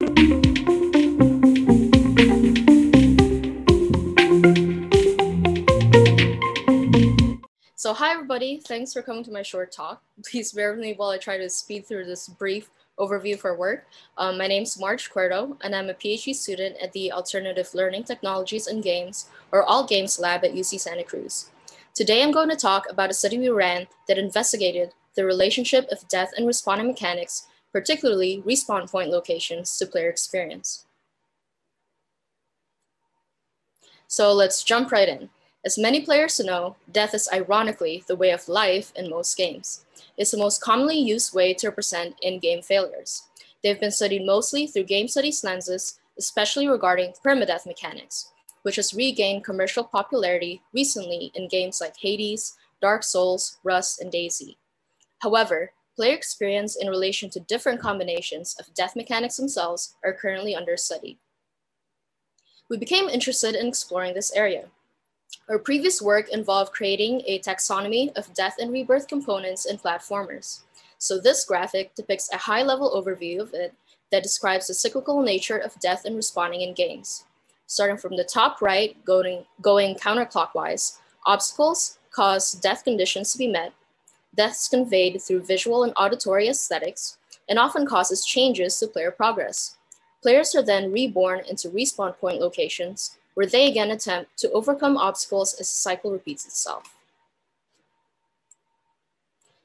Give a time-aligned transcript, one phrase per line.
[0.00, 0.06] So,
[7.92, 10.02] hi everybody, thanks for coming to my short talk.
[10.24, 13.86] Please bear with me while I try to speed through this brief overview for work.
[14.16, 18.02] Um, my name is Marj Cuerdo, and I'm a PhD student at the Alternative Learning
[18.02, 21.50] Technologies and Games, or ALT Games Lab at UC Santa Cruz.
[21.94, 26.08] Today, I'm going to talk about a study we ran that investigated the relationship of
[26.08, 30.86] death and respawning mechanics, particularly respawn point locations, to player experience.
[34.06, 35.28] So let's jump right in.
[35.64, 39.84] As many players know, death is ironically the way of life in most games.
[40.16, 43.24] It's the most commonly used way to represent in-game failures.
[43.62, 48.30] They've been studied mostly through game studies lenses, especially regarding permadeath mechanics,
[48.62, 54.54] which has regained commercial popularity recently in games like Hades, Dark Souls, Rust, and DayZ.
[55.18, 60.76] However, player experience in relation to different combinations of death mechanics themselves are currently under
[60.76, 61.18] study.
[62.68, 64.66] We became interested in exploring this area
[65.48, 70.60] our previous work involved creating a taxonomy of death and rebirth components in platformers.
[70.98, 73.74] So this graphic depicts a high-level overview of it
[74.10, 77.24] that describes the cyclical nature of death and respawning in games.
[77.66, 83.72] Starting from the top right, going, going counterclockwise, obstacles cause death conditions to be met,
[84.36, 87.18] deaths conveyed through visual and auditory aesthetics,
[87.48, 89.76] and often causes changes to player progress.
[90.22, 95.52] Players are then reborn into respawn point locations where they again attempt to overcome obstacles
[95.54, 96.94] as the cycle repeats itself.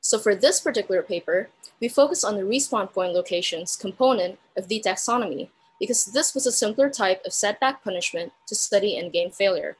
[0.00, 1.50] So for this particular paper,
[1.80, 5.50] we focus on the respawn point locations component of the taxonomy
[5.80, 9.76] because this was a simpler type of setback punishment to study in-game failure.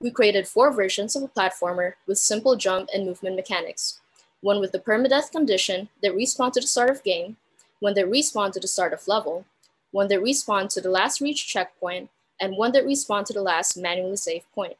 [0.00, 4.00] We created four versions of a platformer with simple jump and movement mechanics.
[4.44, 7.38] One with the permadeath condition that respawn to the start of game,
[7.80, 9.46] one that respawn to the start of level,
[9.90, 13.74] one that respawn to the last reach checkpoint, and one that respawn to the last
[13.78, 14.76] manually saved point.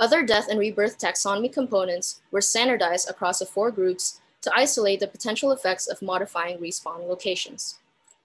[0.00, 5.06] Other death and rebirth taxonomy components were standardized across the four groups to isolate the
[5.06, 7.78] potential effects of modifying respawn locations.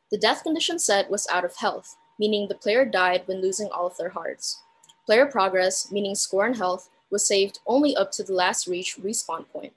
[0.09, 3.85] The death condition set was out of health, meaning the player died when losing all
[3.85, 4.59] of their hearts.
[5.05, 9.47] Player progress, meaning score and health, was saved only up to the last reach respawn
[9.49, 9.73] point.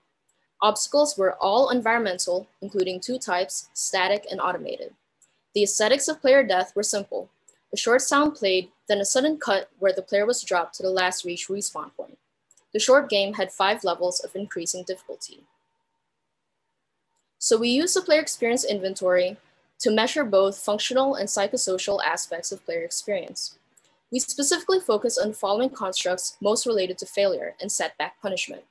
[0.63, 4.95] Obstacles were all environmental, including two types, static and automated.
[5.55, 7.29] The aesthetics of player death were simple,
[7.73, 10.91] a short sound played, then a sudden cut where the player was dropped to the
[10.91, 12.19] last reach respawn point.
[12.73, 15.45] The short game had five levels of increasing difficulty.
[17.39, 19.39] So we used the player experience inventory
[19.81, 23.59] to measure both functional and psychosocial aspects of player experience.
[24.13, 28.63] We specifically focus on following constructs most related to failure and setback punishment.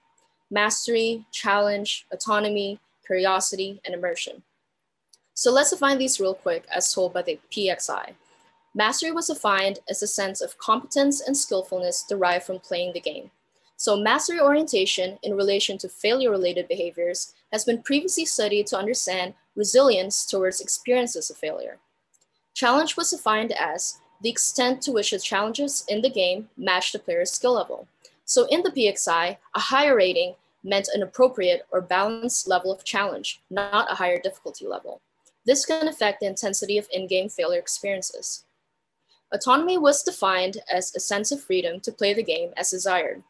[0.51, 4.43] Mastery, challenge, autonomy, curiosity, and immersion.
[5.33, 8.13] So let's define these real quick as told by the PXI.
[8.75, 13.31] Mastery was defined as a sense of competence and skillfulness derived from playing the game.
[13.77, 20.25] So mastery orientation in relation to failure-related behaviors has been previously studied to understand resilience
[20.25, 21.79] towards experiences of failure.
[22.53, 26.99] Challenge was defined as the extent to which the challenges in the game match the
[26.99, 27.87] player's skill level.
[28.25, 33.41] So in the PXI, a higher rating meant an appropriate or balanced level of challenge,
[33.49, 35.01] not a higher difficulty level.
[35.45, 38.43] This can affect the intensity of in-game failure experiences.
[39.33, 43.23] Autonomy was defined as a sense of freedom to play the game as desired.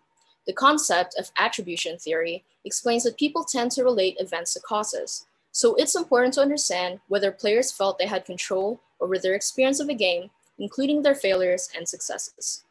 [0.48, 5.76] The concept of attribution theory explains that people tend to relate events to causes, so
[5.76, 9.94] it's important to understand whether players felt they had control over their experience of a
[9.94, 12.64] game, including their failures and successes.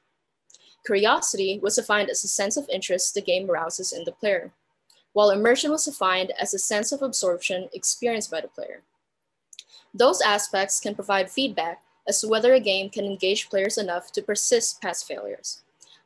[0.84, 4.52] Curiosity was defined as a sense of interest the game arouses in the player,
[5.12, 8.82] while immersion was defined as a sense of absorption experienced by the player.
[9.92, 14.22] Those aspects can provide feedback as to whether a game can engage players enough to
[14.22, 15.62] persist past failures.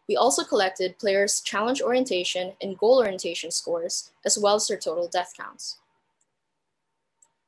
[0.08, 5.08] We also collected players' challenge orientation and goal orientation scores, as well as their total
[5.08, 5.78] death counts.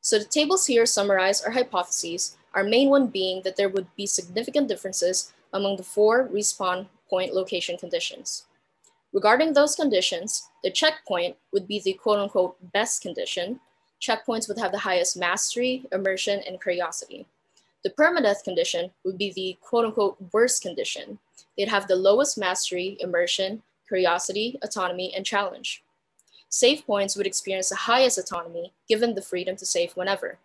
[0.00, 4.06] So the tables here summarize our hypotheses, our main one being that there would be
[4.06, 8.46] significant differences among the four respawn point location conditions.
[9.12, 13.60] Regarding those conditions, the checkpoint would be the quote unquote best condition.
[14.00, 17.26] Checkpoints would have the highest mastery, immersion, and curiosity.
[17.82, 21.18] The permadeath condition would be the quote unquote worst condition.
[21.56, 25.82] They'd have the lowest mastery, immersion, curiosity, autonomy, and challenge.
[26.48, 30.38] Save points would experience the highest autonomy given the freedom to save whenever.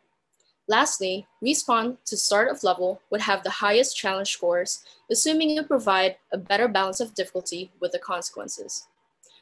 [0.72, 6.16] Lastly, respawn to start of level would have the highest challenge scores, assuming it provide
[6.32, 8.88] a better balance of difficulty with the consequences.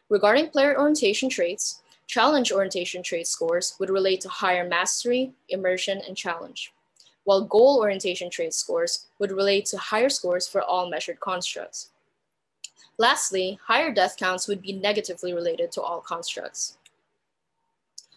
[0.09, 6.17] Regarding player orientation traits, challenge orientation trait scores would relate to higher mastery, immersion, and
[6.17, 6.73] challenge
[7.25, 11.91] while goal orientation trait scores would relate to higher scores for all measured constructs.
[12.97, 16.78] Lastly, higher death counts would be negatively related to all constructs.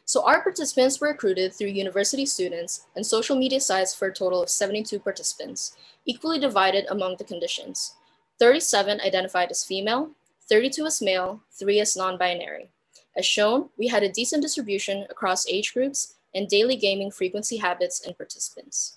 [0.05, 4.43] So our participants were recruited through university students and social media sites for a total
[4.43, 7.95] of 72 participants, equally divided among the conditions.
[8.39, 10.11] 37 identified as female,
[10.49, 12.69] 32 as male, 3 as non-binary.
[13.17, 18.05] As shown, we had a decent distribution across age groups and daily gaming frequency habits
[18.05, 18.97] and participants.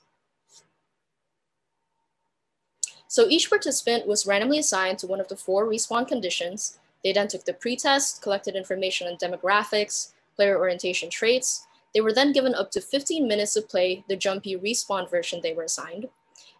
[3.08, 6.78] So each participant was randomly assigned to one of the four respawn conditions.
[7.04, 11.66] They then took the pretest, collected information on demographics, player orientation traits.
[11.94, 15.54] They were then given up to 15 minutes to play the jumpy respawn version they
[15.54, 16.08] were assigned.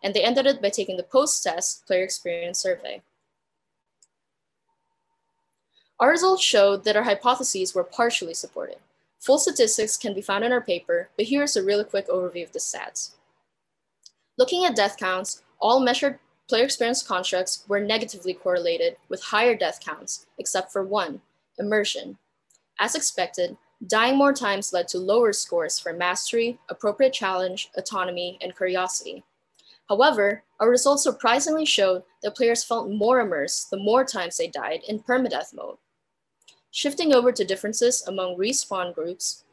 [0.04, 3.02] And they ended it by taking the post-test player experience survey.
[6.00, 8.78] Our results showed that our hypotheses were partially supported.
[9.20, 12.52] Full statistics can be found in our paper, but here's a really quick overview of
[12.52, 13.12] the stats.
[14.38, 19.80] Looking at death counts, all measured player experience constructs were negatively correlated with higher death
[19.84, 21.22] counts, except for one,
[21.58, 22.18] immersion.
[22.80, 23.58] As expected,
[23.88, 29.24] dying more times led to lower scores for mastery, appropriate challenge, autonomy, and curiosity.
[29.88, 34.82] However, our results surprisingly showed that players felt more immersed the more times they died
[34.88, 35.78] in permadeath mode.
[36.72, 39.44] Shifting over to differences among respawn groups,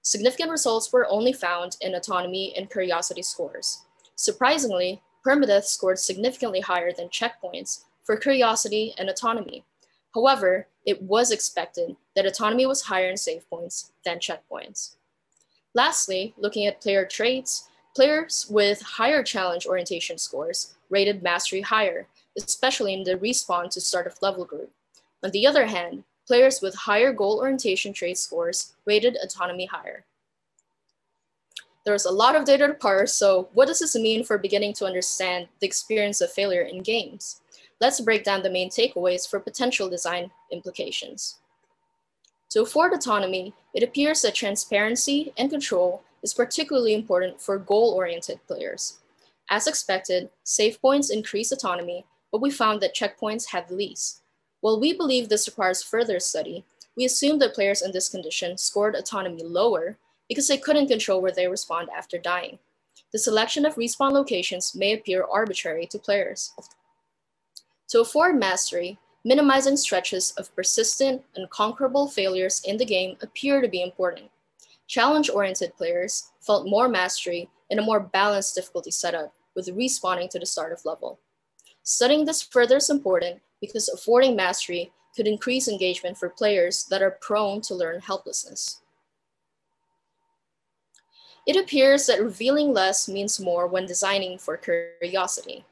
[0.00, 3.82] significant results were only found in autonomy and curiosity scores.
[4.16, 9.64] Surprisingly, permadeath scored significantly higher than checkpoints for curiosity and autonomy.
[10.14, 14.96] However, it was expected that autonomy was higher in save points than checkpoints.
[15.74, 22.06] Lastly, looking at player traits, players with higher challenge orientation scores rated mastery higher,
[22.36, 24.70] especially in the respawn to start of level group.
[25.22, 30.04] On the other hand, Players with higher goal orientation trait scores rated autonomy higher.
[31.84, 34.86] There's a lot of data to parse, so what does this mean for beginning to
[34.86, 37.40] understand the experience of failure in games?
[37.82, 41.38] Let's break down the main takeaways for potential design implications.
[42.50, 49.00] To afford autonomy, it appears that transparency and control is particularly important for goal-oriented players.
[49.50, 54.20] As expected, save points increase autonomy, but we found that checkpoints had the least.
[54.60, 56.64] While we believe this requires further study,
[56.96, 61.32] we assume that players in this condition scored autonomy lower because they couldn't control where
[61.32, 62.60] they respawn after dying.
[63.12, 66.52] The selection of respawn locations may appear arbitrary to players.
[67.92, 73.82] To afford mastery, minimizing stretches of persistent, unconquerable failures in the game appear to be
[73.82, 74.30] important.
[74.86, 80.46] Challenge-oriented players felt more mastery in a more balanced difficulty setup with respawning to the
[80.46, 81.20] start of level.
[81.82, 87.18] Studying this further is important because affording mastery could increase engagement for players that are
[87.20, 88.80] prone to learn helplessness.
[91.46, 95.66] It appears that revealing less means more when designing for curiosity.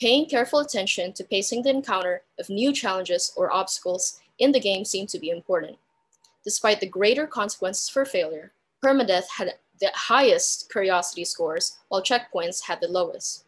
[0.00, 4.86] Paying careful attention to pacing the encounter of new challenges or obstacles in the game
[4.86, 5.76] seemed to be important.
[6.42, 8.52] Despite the greater consequences for failure,
[8.82, 13.44] permadeath had the highest curiosity scores, while checkpoints had the lowest.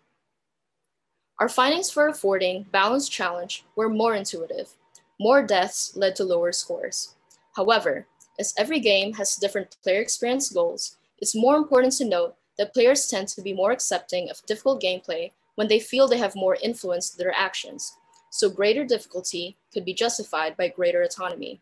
[1.38, 4.74] Our findings for affording balanced challenge were more intuitive.
[5.18, 7.14] More deaths led to lower scores.
[7.56, 8.06] However,
[8.38, 13.06] as every game has different player experience goals, it's more important to note that players
[13.06, 17.10] tend to be more accepting of difficult gameplay when they feel they have more influence
[17.10, 17.96] to their actions,
[18.30, 21.60] so greater difficulty could be justified by greater autonomy.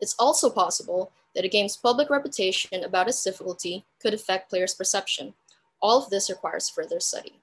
[0.00, 5.34] It's also possible that a game's public reputation about its difficulty could affect players' perception.
[5.80, 7.40] All of this requires further study.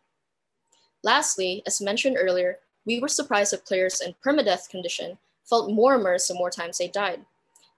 [1.03, 6.27] Lastly, as mentioned earlier, we were surprised that players in permadeath condition felt more immersed
[6.27, 7.21] the more times they died.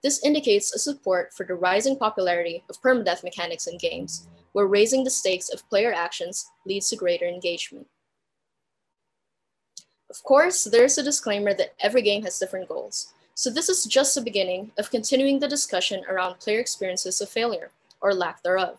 [0.02, 5.04] This indicates a support for the rising popularity of permadeath mechanics in games, where raising
[5.04, 7.86] the stakes of player actions leads to greater engagement.
[10.10, 13.12] Of course, there's a disclaimer that every game has different goals.
[13.34, 17.70] So this is just the beginning of continuing the discussion around player experiences of failure,
[18.00, 18.78] or lack thereof.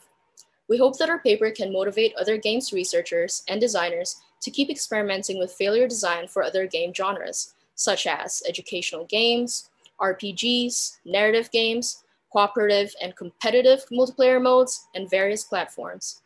[0.68, 5.40] We hope that our paper can motivate other games researchers and designers to keep experimenting
[5.40, 12.94] with failure design for other game genres, such as educational games, RPGs, narrative games, cooperative
[13.02, 16.22] and competitive multiplayer modes, and various platforms.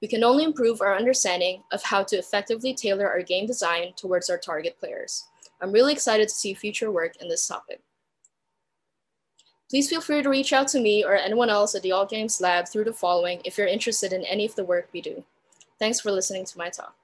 [0.00, 4.30] We can only improve our understanding of how to effectively tailor our game design towards
[4.30, 5.24] our target players.
[5.60, 7.80] I'm really excited to see future work in this topic.
[9.68, 12.40] Please feel free to reach out to me or anyone else at the ALT Games
[12.40, 15.22] Lab through the following if you're interested in any of the work we do.
[15.78, 16.96] Thanks for listening to my talk.